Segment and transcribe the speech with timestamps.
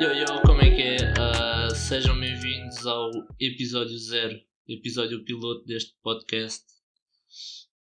[0.00, 0.96] Yo, yo, como é que é?
[0.96, 6.64] Uh, sejam bem-vindos ao episódio zero, episódio piloto deste podcast.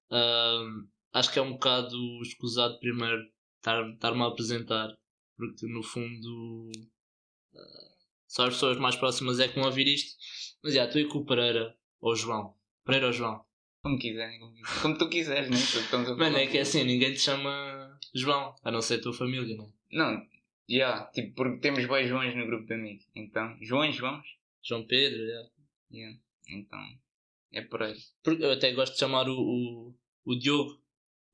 [0.09, 3.23] Uh, acho que é um bocado escusado primeiro
[3.57, 4.97] estar-me a apresentar,
[5.37, 6.71] porque no fundo
[7.53, 7.95] uh,
[8.27, 10.17] só as pessoas mais próximas é que vão ouvir isto.
[10.63, 12.55] Mas já, tu e com o Pereira ou João.
[12.83, 13.45] Pereira ou João?
[13.83, 16.15] Como quiserem, como, como tu quiseres, né?
[16.15, 19.55] Mano, é que é assim, ninguém te chama João, a não ser a tua família,
[19.55, 19.69] não é?
[19.91, 20.27] Não,
[20.69, 23.05] yeah, tipo, porque temos bem Joões no grupo de amigos.
[23.15, 24.25] Então, Joões, Joões?
[24.63, 25.33] João Pedro, já.
[25.33, 25.49] Yeah.
[25.91, 26.19] Yeah.
[26.49, 26.79] Então,
[27.53, 27.95] é por aí.
[28.23, 30.81] Porque eu até gosto de chamar o, o, o Diogo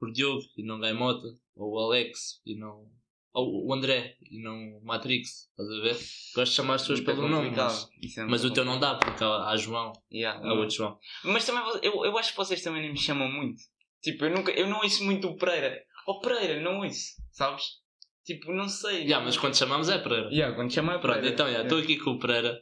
[0.03, 2.91] por Diogo e não Gaimota, ou o Alex e não.
[3.31, 5.97] Ou o André e não Matrix, estás a ver?
[6.35, 9.23] Gosto de chamar as pessoas pelo nome, mas, é mas o teu não dá, porque
[9.23, 10.99] há, há João, yeah, há outro João.
[11.23, 13.63] Mas também eu, eu acho que vocês também me chamam muito.
[14.03, 15.83] Tipo, eu, nunca, eu não ouço muito o Pereira.
[16.05, 17.63] O Pereira, não ouço, sabes?
[18.25, 19.03] Tipo, não sei.
[19.03, 20.29] Yeah, mas quando chamamos é Pereira.
[20.29, 21.21] Yeah, quando chama é Pereira.
[21.21, 22.61] Pronto, então, estou yeah, aqui com o Pereira.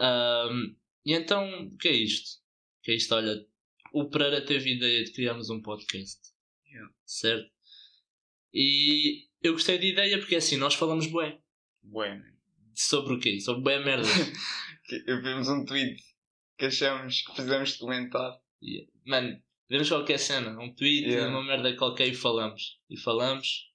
[0.00, 2.38] Um, e então, o que é isto?
[2.78, 3.14] O que é isto?
[3.14, 3.46] Olha,
[3.92, 6.18] o Pereira teve a ideia de criarmos um podcast.
[6.66, 6.92] Yeah.
[7.04, 7.50] Certo?
[8.52, 11.38] E eu gostei da ideia porque assim, nós falamos bué.
[11.82, 12.20] Bué,
[12.74, 13.40] Sobre o quê?
[13.40, 14.08] Sobre bué merda.
[15.22, 16.02] vimos um tweet
[16.56, 18.40] que achamos que fizemos comentar.
[18.62, 18.90] Yeah.
[19.04, 21.28] Mano, vemos qualquer cena, um tweet, yeah.
[21.28, 22.80] uma merda qualquer e falamos.
[22.88, 23.73] E falamos.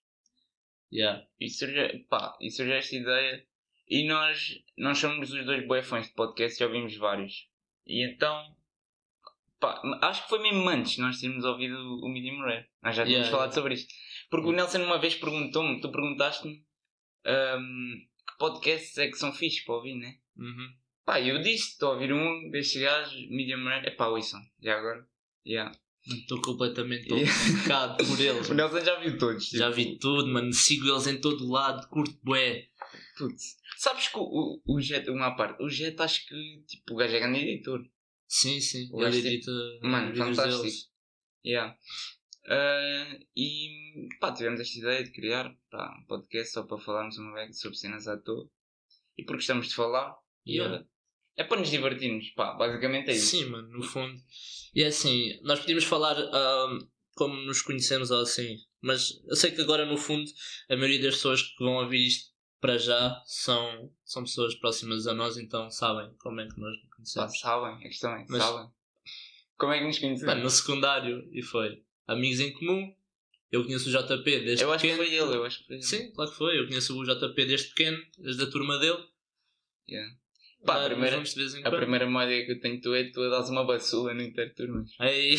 [0.91, 1.25] Yeah.
[1.39, 3.45] E surge, pá, e surge esta ideia.
[3.87, 7.47] E nós, nós somos os dois bué fãs de podcast, já ouvimos vários.
[7.85, 8.55] E então
[9.59, 12.65] Pá, acho que foi mesmo antes nós termos ouvido o Medium Rare.
[12.81, 13.55] Nós já tínhamos yeah, falado yeah.
[13.55, 13.93] sobre isto.
[14.29, 16.63] Porque o Nelson uma vez perguntou-me, tu perguntaste-me
[17.25, 20.17] um, que podcasts é que são fixos para ouvir, né?
[20.37, 20.73] Uhum.
[21.03, 24.77] Pá, eu disse, estou a ouvir um destes gajos, Medium Rare, é pá, ouçam, já
[24.77, 25.05] agora.
[25.45, 25.77] Yeah.
[26.07, 28.49] Estou completamente obcecado por eles.
[28.49, 29.45] O Nelson já viu todos.
[29.45, 29.57] Tipo...
[29.57, 30.51] Já vi tudo, mano.
[30.53, 32.67] Sigo eles em todo lado, curto bué.
[33.17, 33.57] Putz.
[33.77, 37.15] Sabes que o, o, o Jet, uma parte, o Jet acho que tipo, o gajo
[37.15, 37.81] é grande editor.
[38.27, 38.89] Sim, sim.
[38.93, 39.51] Ele edita
[39.81, 40.61] Mano, fantástico.
[40.61, 40.89] Deles.
[41.45, 41.75] Yeah.
[42.45, 47.33] Uh, e pá, tivemos esta ideia de criar pá, um podcast só para falarmos uma
[47.33, 48.49] vez sobre cenas à toa.
[49.17, 50.15] E porque estamos de falar.
[50.47, 50.77] Yeah.
[50.77, 50.98] E,
[51.39, 53.37] é para nos divertirmos, pá, basicamente é isso.
[53.37, 54.21] Sim, mano, no fundo.
[54.75, 59.51] E é assim, nós podíamos falar uh, como nos conhecemos ou assim, mas eu sei
[59.51, 60.29] que agora no fundo
[60.69, 62.29] a maioria das pessoas que vão ouvir isto
[62.59, 66.93] para já são, são pessoas próximas a nós, então sabem como é que nós nos
[66.93, 67.33] conhecemos.
[67.35, 68.69] Ah, sabem, a questão é, Mas, sabem.
[69.57, 70.33] Como é que nos conhecemos?
[70.33, 72.93] Mano, no secundário, e foi amigos em comum.
[73.49, 74.71] Eu conheço o JP desde eu pequeno.
[74.71, 75.83] Eu acho que foi ele, eu acho que foi ele.
[75.83, 76.59] Sim, claro que foi.
[76.59, 79.03] Eu conheço o JP desde pequeno, desde a turma dele.
[79.87, 80.18] Yeah.
[80.65, 81.23] Pá, a, primeira,
[81.63, 84.91] a primeira memória que eu tenho tu é tu a dares uma basula no Interturmas.
[84.99, 85.37] Aí.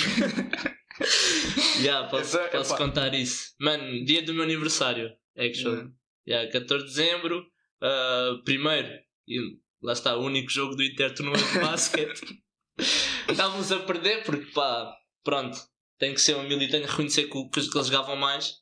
[1.82, 3.54] yeah, posso, posso contar isso.
[3.60, 5.12] Mano, dia do meu aniversário.
[5.36, 5.92] Actually.
[6.26, 6.44] Yeah.
[6.44, 7.46] Yeah, 14 de dezembro,
[7.82, 8.88] uh, primeiro,
[9.26, 12.42] e lá está, o único jogo do Interturno de basquete.
[13.28, 15.58] Estávamos a perder porque pá, pronto,
[15.98, 18.56] tem que ser humilde e tenho que reconhecer que, que, que eles jogavam mais.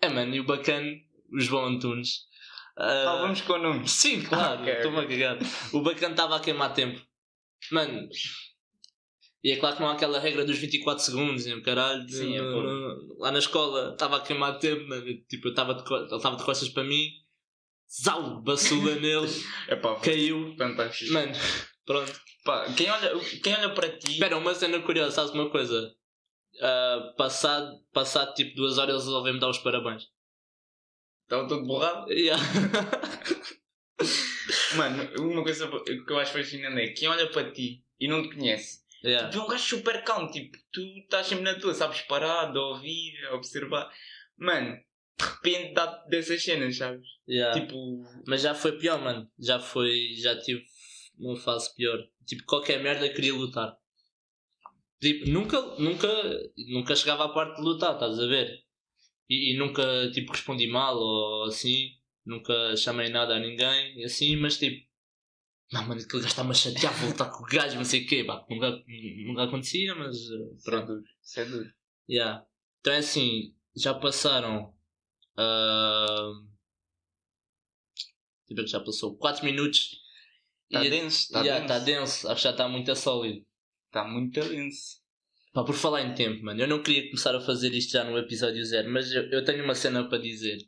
[0.00, 0.90] É mano, e o bacana,
[1.32, 2.27] o João Antunes.
[2.78, 3.88] Uh, ah, vamos com o nome.
[3.88, 5.38] Sim, claro, estou-me a cagar.
[5.72, 7.00] O bacana estava a queimar tempo.
[7.72, 8.08] Mano,
[9.42, 11.60] e é claro que não há aquela regra dos 24 segundos, né?
[11.60, 12.08] caralho.
[12.08, 12.40] Sim, é
[13.18, 14.84] lá na escola estava a queimar tempo,
[15.28, 17.08] tipo, eu estava de, ele estava de costas para mim,
[18.02, 19.28] zau, basula nele,
[19.68, 20.54] Epá, caiu.
[20.56, 21.12] Fantástico.
[21.12, 21.32] Mano,
[21.84, 22.20] pronto.
[22.44, 23.12] Pá, quem, olha,
[23.42, 24.12] quem olha para ti.
[24.12, 25.94] Espera, uma cena curiosa, sabes uma coisa?
[26.54, 30.04] Uh, passado, passado tipo duas horas, eles resolveram-me dar os parabéns.
[31.28, 32.10] Estava todo borrado?
[32.10, 32.42] Yeah.
[34.76, 38.34] Mano, uma coisa que eu acho fascinante é quem olha para ti e não te
[38.34, 39.28] conhece Yeah.
[39.28, 42.58] Tipo, é um gajo super calmo, tipo, tu estás sempre na tua, sabes parar, de
[42.58, 43.88] ouvir, observar.
[44.36, 44.76] Mano,
[45.18, 47.06] de repente dá dessas cenas, sabes?
[47.28, 47.60] Yeah.
[47.60, 48.04] Tipo.
[48.26, 49.30] Mas já foi pior, mano.
[49.38, 50.14] Já foi.
[50.16, 50.64] Já tive
[51.16, 51.98] uma fase pior.
[52.26, 53.76] Tipo, qualquer merda queria lutar.
[55.00, 56.08] Tipo, nunca, nunca,
[56.56, 58.64] nunca chegava à parte de lutar, estás a ver?
[59.28, 61.92] E, e nunca, tipo, respondi mal ou assim.
[62.24, 64.88] Nunca chamei nada a ninguém, assim, mas tipo,
[65.72, 68.24] não, mano, aquele gajo está-me a chatear, voltar com o gajo, não sei o quê,
[68.24, 68.44] pá.
[68.48, 68.82] Nunca,
[69.26, 71.02] nunca acontecia, mas uh, pronto.
[71.22, 71.72] Isso é duro.
[72.08, 72.46] Yeah.
[72.80, 74.74] Então é assim, já passaram.
[75.38, 76.48] Uh,
[78.46, 80.00] tipo, já passou 4 minutos.
[80.70, 81.68] Está denso, está yeah, denso.
[81.68, 83.46] Tá denso, acho que já está muito sólido.
[83.86, 85.02] Está muito denso.
[85.52, 88.18] Pá, por falar em tempo, mano, eu não queria começar a fazer isto já no
[88.18, 90.58] episódio zero, mas eu, eu tenho uma cena para dizer.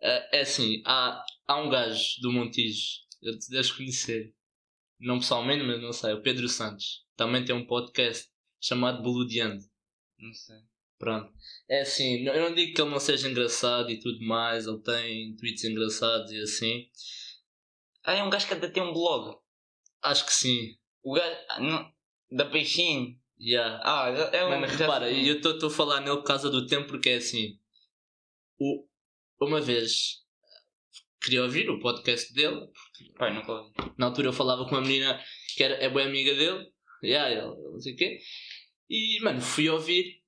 [0.00, 4.34] Uh, é assim, há, há um gajo do Montijo eu te deves conhecer.
[5.00, 6.12] Não pessoalmente, mas não sei.
[6.12, 7.04] O Pedro Santos.
[7.16, 8.30] Também tem um podcast
[8.60, 9.64] chamado Boludeando.
[10.18, 10.58] Não sei.
[10.98, 11.32] Pronto.
[11.68, 15.34] É assim, eu não digo que ele não seja engraçado e tudo mais, ele tem
[15.36, 16.88] tweets engraçados e assim.
[18.04, 19.38] Ah, é um gajo que até tem um blog.
[20.02, 20.78] Acho que sim.
[21.02, 21.36] O gajo.
[21.48, 21.92] ah, não,
[22.30, 23.18] da Peixinho.
[23.44, 23.78] Yeah.
[23.84, 24.48] Ah, já- é um.
[24.50, 25.28] Mano, repara, sei.
[25.30, 27.58] eu estou a falar nele por causa do tempo porque é assim.
[28.58, 28.86] O,
[29.40, 30.22] uma vez
[31.20, 32.66] queria ouvir o podcast dele.
[33.18, 33.72] Pai, nunca ouvi.
[33.98, 35.22] Na altura eu falava com uma menina
[35.54, 36.72] que era, é boa amiga dele.
[37.02, 38.18] Yeah, ela, não sei o quê.
[38.88, 40.22] E, mano, fui ouvir.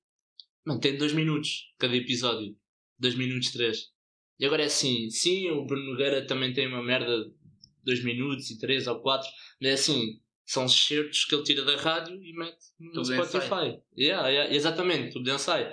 [0.67, 2.55] Mano, tem dois minutos cada episódio.
[2.99, 3.91] Dois minutos, três.
[4.39, 7.35] E agora é assim, sim, o Bruno Nogueira também tem uma merda de
[7.83, 9.29] dois minutos e três ou quatro.
[9.61, 13.79] Mas é assim, são certos que ele tira da rádio e mete no Tudo Spotify.
[13.99, 15.71] Yeah, yeah, exatamente, tudo de ensaio.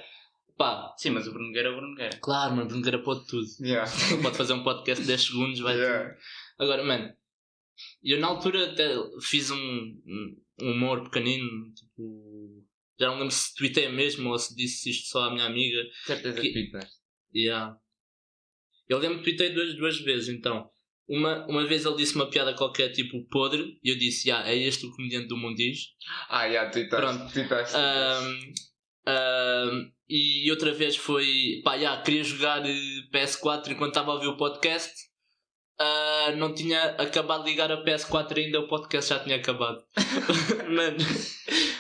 [0.58, 2.20] Pá, Sim, mas o Bruno Guerra é o Bruno Guerra.
[2.22, 3.46] claro, mano, Bruno Nogueira pode tudo.
[3.62, 3.90] Yeah.
[4.12, 6.16] Ele pode fazer um podcast de 10 segundos, vai Yeah.
[6.60, 7.12] Agora, mano,
[8.04, 9.58] eu na altura até fiz um,
[10.62, 12.64] um humor pequenino, tipo.
[13.00, 15.82] Já não lembro se tweetei mesmo ou se disse isto só à minha amiga.
[16.06, 16.72] Certeza Que- que.
[17.36, 17.76] Yeah.
[18.88, 20.70] Eu lembro que tweetei duas, duas vezes, então.
[21.08, 24.56] Uma, uma vez ele disse uma piada qualquer, tipo podre, e eu disse, yeah, é
[24.56, 25.82] este o comediante do Montijo.
[26.30, 26.48] Ah,
[27.66, 27.78] já.
[27.78, 28.54] Ahm,
[29.08, 32.74] ahm, e outra vez foi, pá, yeah, queria jogar eh,
[33.14, 34.94] PS4 enquanto estava a ouvir o podcast.
[35.78, 39.84] Ah, não tinha acabado de ligar a PS4 ainda, o podcast já tinha acabado.
[40.70, 40.98] Mano,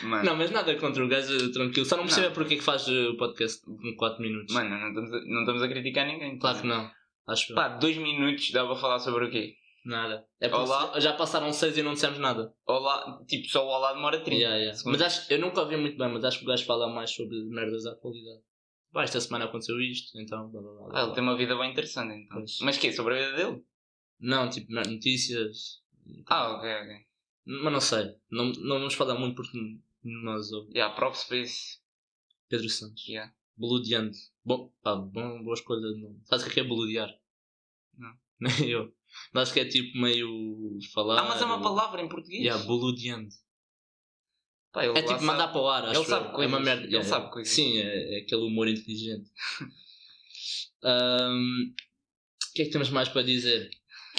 [0.04, 1.86] Mano, não, mas nada contra o gajo, tranquilo.
[1.86, 4.54] Só não percebo porque é que faz eh, o podcast com 4 minutos.
[4.54, 6.38] mano não, estamos a, não estamos a criticar ninguém.
[6.38, 6.92] Claro que não.
[7.28, 7.56] Acho eu.
[7.56, 9.56] Pá, dois minutos dá para falar sobre o quê?
[9.86, 10.26] Nada.
[10.40, 10.98] É porque Olá.
[11.00, 12.54] já passaram 6 e não dissemos nada.
[12.66, 14.32] Olá, tipo, só o olá demora 30.
[14.36, 14.82] Yeah, yeah.
[14.86, 17.36] Mas acho, eu nunca ouvi muito bem, mas acho que o gajo fala mais sobre
[17.46, 18.42] merdas da atualidade.
[18.94, 20.88] Pá, esta semana aconteceu isto, então blá blá blá.
[20.88, 22.38] blá, Ah, ele tem uma vida bem interessante então.
[22.38, 22.60] Pois.
[22.62, 22.94] Mas quê?
[22.94, 23.64] Sobre a vida dele?
[24.20, 25.82] Não, tipo, notícias.
[26.28, 26.96] Ah, ok, ok.
[27.46, 28.16] Mas não sei.
[28.32, 29.58] Não, não vamos falar muito porque
[30.04, 30.72] nós ouve.
[30.74, 31.82] Yeah, props para isso.
[32.48, 33.06] Pedro Santos.
[33.08, 33.34] Yeah.
[33.56, 34.16] Boludeando.
[34.44, 36.20] Bom, pá, bom, boa escolha de nome.
[36.26, 37.10] Sabes o que é boludear?
[37.98, 38.14] Não.
[38.40, 38.94] Nem eu.
[39.32, 40.28] Mas acho que é tipo meio
[40.94, 41.20] falar.
[41.20, 42.42] Ah, mas é uma palavra em português.
[42.42, 43.30] Yeah, boludeando.
[44.72, 45.54] Pá, É tipo mandar sabe.
[45.54, 46.30] para o ar, acho Ele sabe eu.
[46.30, 46.52] É coisas.
[46.54, 46.84] uma merda.
[46.84, 47.34] Ele Yeah, sabe yeah.
[47.34, 47.54] coisas.
[47.54, 49.30] Sim, é, é aquele humor inteligente.
[50.84, 51.74] Ahm,
[52.50, 53.70] O que é que temos mais para dizer?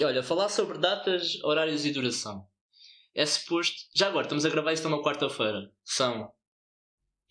[0.00, 2.48] E olha, falar sobre datas, horários e duração.
[3.14, 3.76] É suposto.
[3.94, 5.72] Já agora, estamos a gravar isto numa quarta-feira.
[5.84, 6.32] São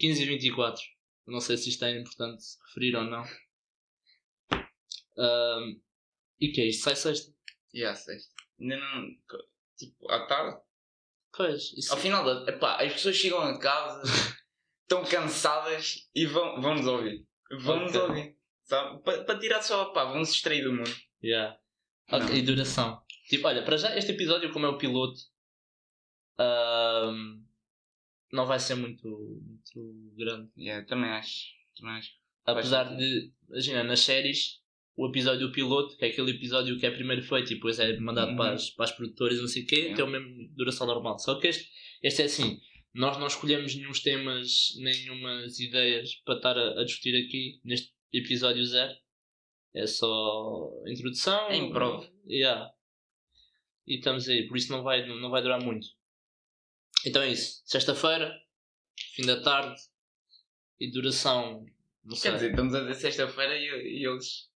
[0.01, 0.77] 15h24.
[1.25, 3.23] Não sei se isto é importante referir ou não.
[5.17, 5.79] Ahm,
[6.39, 6.83] e que é isto?
[6.83, 7.31] Sai sexta?
[7.73, 8.33] Yeah, sexta.
[8.59, 9.07] Ainda não.
[9.77, 10.57] Tipo, à tarde.
[11.35, 11.91] Pois, isso.
[11.93, 12.51] Ao final da.
[12.51, 14.01] Epá, as pessoas chegam a casa,
[14.83, 17.25] estão cansadas e vão, vão nos ouvir.
[17.61, 18.01] Vão nos Ok.
[18.01, 18.37] ouvir.
[18.63, 19.01] Sabe?
[19.03, 20.95] Para tirar só, pá, vão se distrair do mundo.
[21.23, 21.57] Yeah.
[22.11, 22.35] Ok, Não.
[22.35, 23.01] e duração.
[23.29, 25.19] Tipo, olha, para já este episódio, como é o piloto,
[26.37, 27.42] ahm,
[28.33, 30.49] não vai ser muito, muito grande.
[30.57, 31.45] Yeah, também acho.
[31.77, 32.09] Também acho.
[32.45, 34.59] Apesar de, imagina, nas séries,
[34.97, 38.31] o episódio piloto, que é aquele episódio que é primeiro feito e depois é mandado
[38.31, 38.37] Uhum.
[38.37, 39.95] para, as, para as produtoras, não sei o quê, Yeah.
[39.95, 41.17] tem a mesma duração normal.
[41.19, 41.71] Só que este,
[42.01, 42.59] este é assim,
[42.93, 48.63] nós não escolhemos nenhum temas, nenhumas ideias para estar a, a discutir aqui neste episódio
[48.65, 48.93] zero.
[49.73, 51.47] É só introdução.
[51.49, 52.05] É improv.
[52.27, 52.69] Yeah.
[53.87, 55.87] E estamos aí, por isso não vai, não vai durar muito.
[57.05, 57.61] Então é isso.
[57.65, 58.33] Sexta-feira,
[59.15, 59.79] fim da tarde
[60.79, 61.65] e duração.
[62.03, 62.31] Não sei.
[62.31, 64.49] Quer dizer, estamos a dizer sexta-feira e, e eles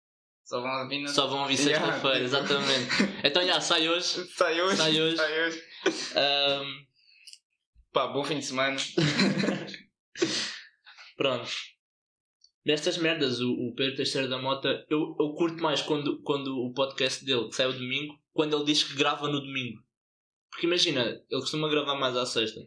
[0.43, 1.09] só vão vir na.
[1.09, 2.89] Só vão ouvir sexta-feira, exatamente.
[3.23, 4.25] Então já, sai hoje.
[4.33, 4.77] Sai hoje.
[4.77, 5.17] Sai hoje.
[5.17, 5.63] Sai hoje.
[6.15, 6.87] Ahm,
[7.97, 8.77] Pá, bom fim de semana.
[11.17, 11.49] pronto.
[12.63, 16.71] Nestas merdas, o, o Pedro Teixeira da Mota, eu, eu curto mais quando, quando o
[16.73, 19.81] podcast dele, que sai ao domingo, quando ele diz que grava no domingo.
[20.57, 22.59] Porque imagina, ele costuma gravar mais à sexta.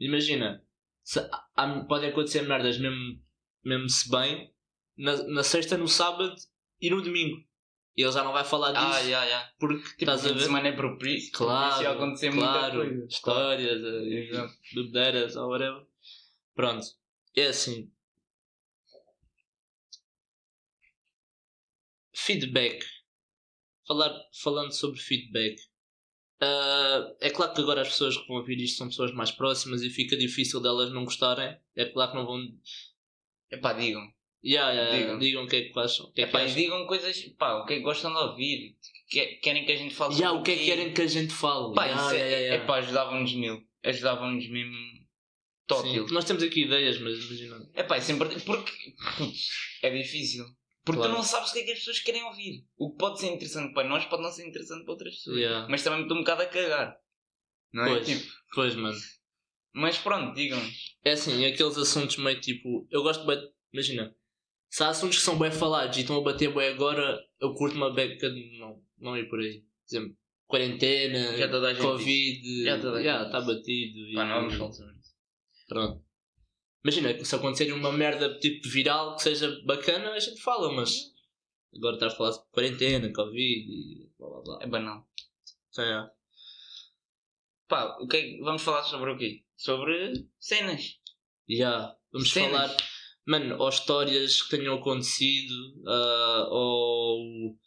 [0.00, 0.64] Imagina,
[1.04, 1.20] se,
[1.54, 3.22] há- podem acontecer merdas mesmo,
[3.62, 4.54] mesmo se bem,
[4.96, 6.34] na, na sexta, no sábado
[6.80, 7.36] e no domingo.
[7.94, 9.52] E ele já não vai falar disso Ah, yeah, yeah.
[9.58, 10.40] porque Tipo, estás a ver.
[10.40, 11.30] semana é propício.
[11.32, 13.06] Claro, acontecer claro, muita coisa.
[13.06, 14.54] histórias, eh, Exato.
[14.74, 15.86] bebedeiras ou whatever.
[16.54, 16.86] Pronto,
[17.36, 17.92] é assim.
[22.14, 22.82] Feedback.
[23.86, 25.56] Falar, falando sobre feedback.
[26.40, 29.82] Ah, é claro que agora as pessoas que vão ouvir isto são pessoas mais próximas
[29.82, 31.56] e fica difícil delas não gostarem.
[31.74, 32.40] É claro que não vão.
[33.50, 34.02] Epá, digam.
[34.44, 35.18] Yeah, yeah, Digam.
[35.18, 36.12] digam o que é que acham.
[36.12, 36.56] Que é que Epá, e acham.
[36.56, 38.76] digam coisas, pá, o que é que gostam de ouvir.
[39.08, 41.06] Que- Querem que a gente fale Yeah, sobre o que é que querem que a
[41.06, 41.74] gente fale?
[41.74, 42.64] Pá, Yeah, isso é, yeah, yeah, yeah.
[42.64, 43.62] epá, ajudavam-nos mil.
[43.82, 44.76] Ajudavam-nos mesmo.
[45.66, 47.68] Porque nós temos aqui ideias, mas imagina.
[47.74, 48.28] Epá, é sempre.
[48.40, 48.72] Porque.
[49.82, 50.44] É difícil.
[50.86, 51.14] Porque Claro.
[51.14, 52.64] tu não sabes o que é que as pessoas querem ouvir.
[52.78, 55.36] O que pode ser interessante para nós pode não ser interessante para outras pessoas.
[55.36, 55.66] Yeah.
[55.68, 56.96] Mas também me estou um bocado a cagar.
[57.72, 57.88] Não é?
[57.88, 58.06] Pois.
[58.06, 58.96] Tipo, Pois, mano.
[59.74, 60.60] mas pronto, digam.
[61.04, 62.86] É assim, aqueles assuntos meio tipo.
[62.90, 63.36] Eu gosto bem.
[63.72, 64.14] Imagina,
[64.70, 67.76] se há assuntos que são bem falados e estão a bater bem agora, eu curto
[67.76, 69.62] uma beca de não, não ir por aí.
[69.88, 70.16] Por exemplo,
[70.46, 73.98] quarentena, Já gente Covid, Já toda a já gente está batido.
[74.14, 75.10] Pá, e- não vamos falar sobre isso.
[75.68, 76.05] Pronto.
[76.86, 81.12] Imagina, se acontecer uma merda tipo viral que seja bacana, a gente fala, mas
[81.76, 84.58] agora estás a falar de quarentena, Covid e blá blá blá.
[84.62, 85.08] É banal.
[85.78, 86.08] É.
[87.66, 89.42] Pá, o que é que- vamos falar sobre o quê?
[89.56, 91.00] Sobre cenas.
[91.48, 92.52] Já, vamos Cenas.
[92.52, 92.76] falar,
[93.26, 95.54] mano, ou histórias que tenham acontecido,
[95.88, 97.58] ah, ou,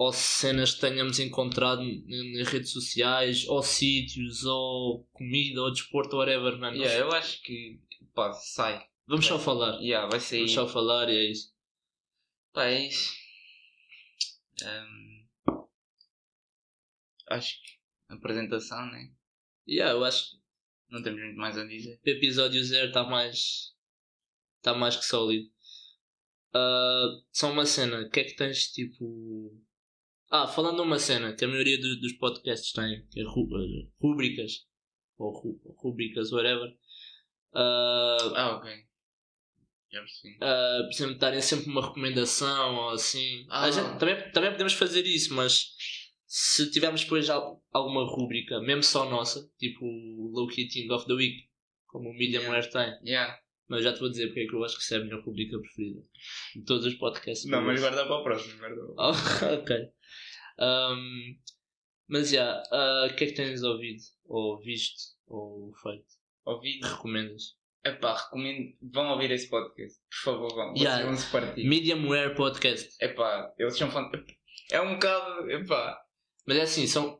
[0.00, 1.82] ou cenas que tenhamos encontrado
[2.32, 6.74] nas redes sociais, ou sítios, ou comida, ou desporto, whatever, mano.
[6.74, 7.78] Yeah, eu acho que,
[8.14, 8.82] pá, sai.
[9.06, 9.78] Vamos só falar.
[9.82, 10.38] Yeah, vai sair.
[10.38, 11.54] Vamos só falar e é isso.
[12.54, 13.12] Pá, é isso.
[14.64, 15.26] Ahm,
[17.28, 19.12] acho que apresentação, né?
[19.68, 20.36] Yeah, eu acho que
[20.88, 22.00] Não temos muito mais a dizer.
[22.02, 23.74] o episódio zero está mais.
[24.56, 25.50] está mais que sólido.
[26.54, 29.62] Ah, só uma cena, o que é que tens tipo.
[30.30, 33.26] Ah, falando uma cena que a maioria do- dos podcasts tem, que é eh,
[34.00, 34.66] rúbricas,
[35.18, 36.72] ou ru rúbricas, whatever.
[37.52, 38.70] Ah, Ah, ok.
[40.40, 43.44] Ah, por exemplo, darem sempre uma recomendação ou assim.
[43.48, 43.64] Ah.
[43.64, 45.66] A gente- também, também podemos fazer isso, mas
[46.26, 49.84] se tivermos depois al- alguma rúbrica, mesmo só nossa, tipo
[50.32, 51.48] Low Key Thing of the Week,
[51.88, 52.54] como o Medium Yeah.
[52.60, 53.08] Rare tem.
[53.08, 53.36] Yeah.
[53.68, 55.16] Mas já te vou dizer porque é que eu acho que isso é a minha
[55.16, 56.00] rubrica preferida
[56.54, 57.44] de todos os podcasts.
[57.50, 57.80] eu ouço.
[57.80, 58.58] guarda para o próximo.
[58.58, 59.10] Guarda para o Oh,
[59.62, 59.76] ok.
[60.60, 61.36] Um,
[62.08, 64.02] mas já, ah, o que é que tens ouvido?
[64.26, 65.00] Ou visto?
[65.26, 66.04] Ou feito?
[66.44, 66.86] Ouvido.
[66.86, 67.56] Recomendas?
[67.84, 68.76] Epá, recomendo.
[68.82, 69.98] Vão ouvir esse podcast.
[70.10, 70.74] Por favor, vão.
[70.76, 71.04] Yeah.
[71.06, 71.64] Vão se partir.
[71.64, 72.94] Medium Rare Podcast.
[73.00, 74.10] Epá, eles são fã.
[74.70, 75.50] É um bocado.
[75.50, 75.98] Epá.
[76.46, 77.18] Mas é assim, são.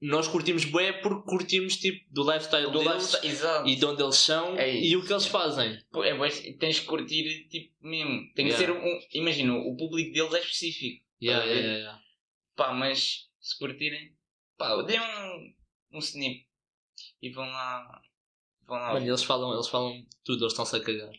[0.00, 3.26] Nós curtimos bué porque curtimos tipo do lifestyle Do deles lifestyle.
[3.32, 3.68] Exato.
[3.68, 5.78] e de onde eles são É e o que eles fazem.
[5.90, 8.20] Pô, É, bué- tens que curtir, tipo, mesmo.
[8.34, 8.58] Tem que Yeah.
[8.58, 9.00] ser um.
[9.14, 11.04] Imagina, o público deles é específico.
[11.22, 12.03] Yeah, yeah, yeah, yeah.
[12.56, 14.16] Pá, mas se curtirem,
[14.56, 15.54] pá, dê um,
[15.92, 16.46] um snip
[17.20, 18.00] e vão lá.
[18.66, 18.92] Vão lá.
[18.94, 21.10] Mano, eles falam, eles falam tudo, eles estão-se a cagar.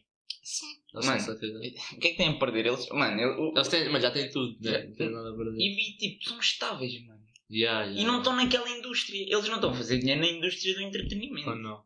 [0.43, 0.65] Sim.
[0.93, 1.61] Eles Mano, estão-se a cagar.
[1.97, 2.65] O que é que têm a perder?
[2.67, 4.71] Eles, mano, o- Eles têm, mas já têm tudo, né?
[4.71, 5.59] Já- não tem nada a perder.
[5.59, 7.23] e tipo, são estáveis, mano.
[7.51, 8.17] Yeah, yeah, E não yeah.
[8.19, 9.21] estão naquela indústria.
[9.21, 11.47] Eles não estão a fazer dinheiro na indústria do entretenimento.
[11.49, 11.85] Oh, não.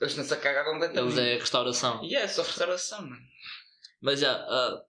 [0.00, 1.14] Eles estão-se a cagar completamente.
[1.14, 2.04] Eles é restauração.
[2.04, 3.22] E é só restauração, mano.
[4.02, 4.32] Mas já.
[4.32, 4.84] ah,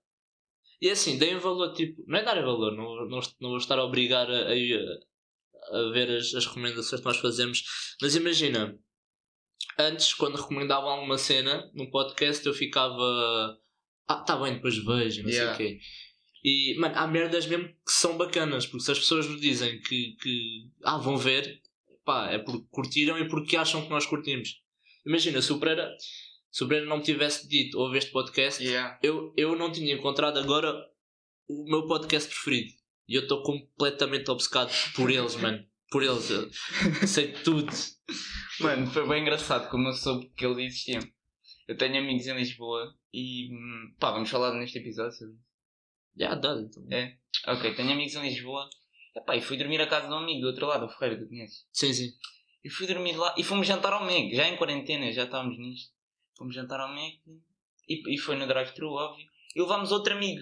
[0.82, 2.04] e assim, deem valor, tipo.
[2.08, 6.10] Não é dar valor, não, não, não vou estar a obrigar a, a, a ver
[6.18, 7.64] as, as recomendações que nós fazemos.
[8.02, 8.78] Mas imagina,
[9.78, 13.58] antes, quando recomendavam alguma cena num podcast, eu ficava.
[14.08, 15.56] Ah, tá bem, depois vejo, não Yeah.
[15.56, 15.80] sei o quê.
[16.44, 20.16] E, mano, há merdas mesmo que são bacanas, porque se as pessoas nos dizem que,
[20.22, 21.62] que ah, vão ver,
[22.06, 24.62] pá, é porque curtiram e porque acham que nós curtimos.
[25.06, 25.94] Imagina, se o Pereira,
[26.51, 29.00] se o Pereira não me tivesse dito ouve este podcast, Yeah.
[29.03, 30.74] eu, eu não tinha encontrado agora
[31.48, 32.74] o meu podcast preferido.
[33.08, 35.65] E eu estou completamente obcecado por eles, mano.
[35.89, 36.29] Por eles.
[36.29, 36.50] Eu
[37.08, 37.72] sei tudo.
[38.60, 41.01] Mano, foi bem engraçado como eu soube que eles existiam.
[41.68, 45.44] Eu tenho amigos em Lisboa e hum, pá, vamos falar neste episódio sobre isso.
[46.18, 46.86] Já dá, então.
[46.91, 47.15] É.
[47.48, 48.70] Ok, tenho amigos em Lisboa.
[49.15, 51.27] Epá, e fui dormir à casa de um amigo do outro lado, o Ferreira, tu
[51.27, 51.65] conheces?
[51.72, 52.10] Sim, sim.
[52.63, 55.91] E fui dormir lá e fomos jantar ao Meg, já em quarentena, já estávamos nisto.
[56.39, 57.22] Fomos jantar ao Meg
[57.88, 59.29] e, e foi no drive-thru, óbvio.
[59.53, 60.41] E levámos outro amigo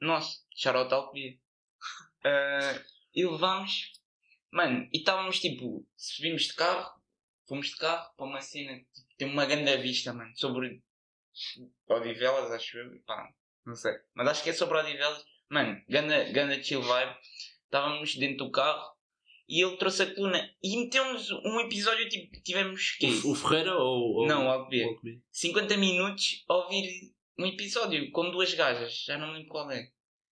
[0.00, 1.38] nosso, Charlotte Alcobia.
[2.24, 2.84] uh,
[3.14, 3.92] e levámos,
[4.50, 7.00] mano, e estávamos tipo, se vimos de carro,
[7.46, 10.82] fomos de carro para uma cena, tipo, tem uma grande vista, mano, sobre
[11.86, 13.32] Odivelas, acho eu, pá,
[13.64, 13.92] não sei.
[14.14, 15.24] Mas acho que é sobre Odivelas.
[15.48, 17.16] Mano, ganda, ganda chill vibe.
[17.64, 18.96] Estávamos dentro do carro
[19.50, 23.34] e ele trouxe a coluna e meteu-nos um episódio tipo que tivemos que O, o
[23.34, 24.20] Ferreira ou.
[24.20, 24.86] ou Não, o Alcobia?
[25.32, 26.88] 50 minutos a ouvir
[27.38, 29.88] um episódio com duas gajas, já não lembro qual é.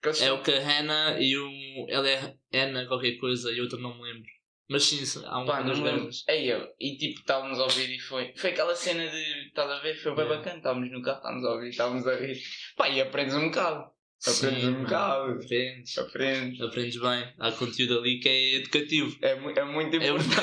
[0.04, 1.87] É são- o que a Hannah e um.
[1.88, 4.28] Ela é Ana qualquer coisa e outra não me lembro.
[4.69, 6.00] Mas sim, há um Pá, não me lembro.
[6.07, 6.25] gajas.
[6.28, 8.33] Ei, eu, e tipo, estávamos a ouvir e foi.
[8.37, 9.47] Foi aquela cena de.
[9.49, 9.95] Estás a ver?
[9.97, 10.37] Foi bem Yeah.
[10.38, 10.57] bacana.
[10.57, 12.40] Estávamos no carro, estávamos a ouvir, estávamos a rir.
[12.76, 13.91] Pá, e aprendes um bocado.
[14.26, 15.33] Aprendes Sim, um bocado.
[15.33, 15.99] Aprendes.
[15.99, 16.61] Aprendes.
[16.61, 17.35] Aprendes bem.
[17.38, 19.17] Há conteúdo ali que é educativo.
[19.21, 20.43] É, mu- é muito É importante.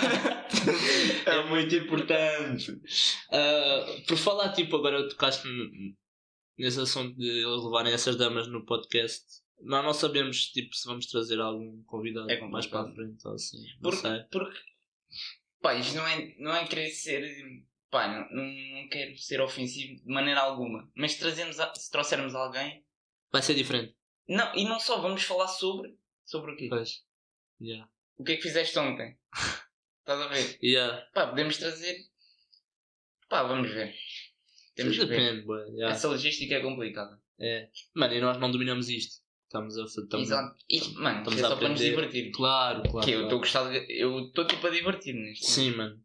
[1.26, 2.82] é muito importante.
[3.32, 5.48] Ah, por falar, tipo, agora tocaste
[6.58, 9.24] nesse assunto de eles levarem essas damas no podcast.
[9.62, 13.34] Nós não sabemos tipo, se vamos trazer algum convidado É mais para a frente ou
[13.34, 13.58] assim.
[13.82, 14.20] Não Porque, sei.
[14.32, 14.60] porque
[15.62, 17.24] pá, isto não é, não é querer ser.
[17.90, 20.90] Pá, não, não, não quero ser ofensivo de maneira alguma.
[20.96, 22.84] Mas trazemos a- se trouxermos alguém.
[23.32, 23.96] Vai ser diferente.
[24.28, 25.96] Não, e não só, vamos falar sobre.
[26.26, 26.68] Sobre o quê?
[26.70, 27.04] Pois.
[27.62, 27.90] Yeah.
[28.18, 29.18] O que é que fizeste ontem?
[30.02, 30.60] Estás a ver?
[30.64, 31.08] Yeah.
[31.14, 31.98] Pá, podemos trazer.
[33.28, 33.96] Pá, vamos ver.
[34.76, 35.20] Temos que ver.
[35.20, 35.62] Depende, boy.
[35.72, 35.96] Yeah.
[35.96, 37.20] Essa logística é complicada.
[37.40, 37.70] É.
[37.94, 39.22] Mano, e nós não dominamos isto.
[39.46, 40.04] Estamos a fazer.
[40.04, 40.66] Estamos, Exato.
[40.70, 42.32] E, mano, estamos isto é a só para nos divertir.
[42.32, 43.06] Claro, claro.
[43.06, 43.46] que eu claro.
[43.46, 44.02] estou de...
[44.02, 45.46] Eu estou tipo a divertir-me nisto.
[45.46, 46.00] Sim, mano.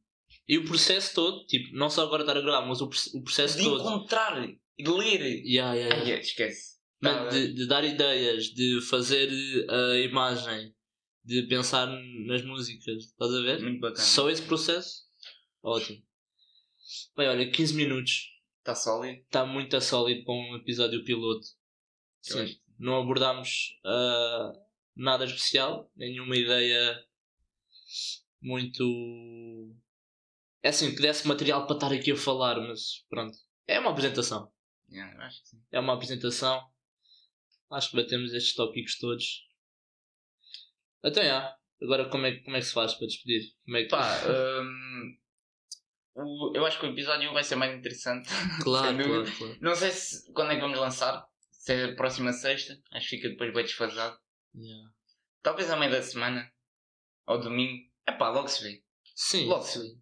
[0.49, 3.57] E o processo todo, tipo, não só agora estar a gravar, mas o, o processo
[3.57, 3.81] De todo.
[3.81, 5.21] encontrar e de ler.
[5.45, 6.23] Yeah, yeah, yeah.
[6.23, 6.74] esquece.
[7.04, 9.28] Mano, Tá, de, de dar ideias, de fazer
[9.70, 10.75] a imagem,
[11.25, 11.87] de pensar
[12.26, 13.61] nas músicas, estás a ver?
[13.61, 14.02] Muito bacana.
[14.04, 15.02] Só esse processo,
[15.62, 16.02] ótimo.
[17.16, 19.23] Bem, olha, 15 minutos, Está sólido.
[19.23, 21.46] está muito sólido para um episódio piloto.
[22.23, 22.58] Sim.
[22.78, 24.52] Não abordámos ah,
[24.96, 27.04] nada especial, nenhuma ideia
[28.40, 29.75] muito.
[30.62, 33.37] É assim, que desse material para estar aqui a falar, mas pronto.
[33.66, 34.50] É uma apresentação.
[34.90, 35.30] Yeah.
[35.73, 36.62] É uma apresentação.
[37.71, 39.47] Acho que batemos estes tópicos todos.
[41.04, 41.56] Então, já.
[41.83, 43.42] Agora, como é, que- como é que se faz para despedir?
[43.64, 43.88] Como é que...
[43.88, 44.00] Pá,
[44.62, 45.16] hum,
[46.14, 48.28] o- eu acho que o episódio vai ser mais interessante.
[48.62, 49.59] claro, claro, claro.
[49.61, 51.26] Não sei se, quando é que vamos lançar.
[51.50, 52.78] Se é a próxima sexta.
[52.92, 54.18] Acho que fica depois bem desfasado.
[54.54, 54.90] Yeah.
[55.42, 56.50] Talvez à meia da semana.
[57.26, 57.83] Ou domingo.
[58.06, 58.83] É pá, logo se vê.
[59.14, 59.47] Sim.
[59.47, 59.99] Logo se vê.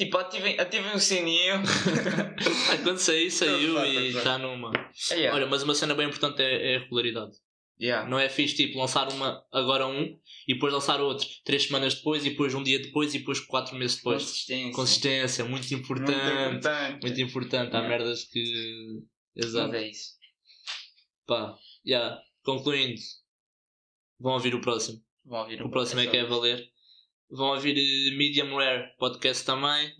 [0.00, 1.60] Tipo, ativem, ativem o sininho.
[2.82, 4.72] Quando sair, saiu e está numa.
[4.74, 5.36] Ah, yeah.
[5.36, 7.32] Olha, mas uma cena bem importante é, é a regularidade.
[7.78, 8.08] Yeah.
[8.08, 12.24] Não é fixe, tipo, lançar uma agora um e depois lançar outro três semanas depois
[12.24, 14.22] e depois um dia depois e depois quatro meses depois.
[14.22, 14.72] Consistência.
[14.72, 16.46] Consistência, muito Muito importante.
[16.46, 17.02] importante.
[17.02, 17.76] Muito importante.
[17.76, 17.88] Há Yeah.
[17.98, 19.02] merdas que.
[19.36, 19.68] Exato.
[19.68, 20.12] Mas é isso.
[21.26, 22.18] Pá, yeah.
[22.42, 22.98] concluindo,
[24.18, 24.98] vão ouvir o próximo.
[25.26, 26.70] Vão ouvir O próximo é que é valer.
[27.30, 29.94] Vão ouvir eh, Medium Rare Podcast também.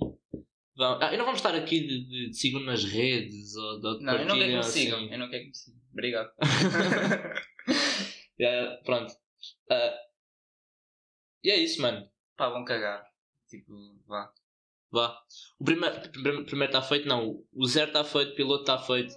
[0.76, 0.98] Vão...
[1.00, 4.04] Ah, e não vamos estar aqui de, de, de sigam nas redes ou de, de
[4.04, 4.98] Não, eu não quero que me sigam.
[4.98, 5.12] assim.
[5.12, 5.80] Eu não quero que me sigam.
[5.92, 6.30] Obrigado.
[8.40, 9.12] Yeah, pronto.
[9.70, 9.94] Ah,
[11.44, 12.08] e é isso, mano.
[12.38, 13.04] Pá, vão cagar.
[13.50, 13.74] Tipo,
[14.06, 14.32] vá.
[14.90, 15.20] Vá.
[15.58, 17.44] O primeiro está primeiro tá feito, não.
[17.52, 19.14] O zero está feito, o piloto está feito.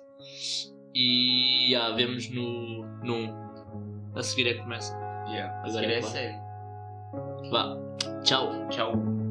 [0.93, 4.13] E já vemos no, no.
[4.13, 4.93] A seguir é que começa.
[5.29, 5.61] Yeah.
[5.63, 6.39] A seguir é é sério.
[7.49, 7.77] Vá.
[8.23, 8.67] Tchau.
[8.69, 9.22] Tchau.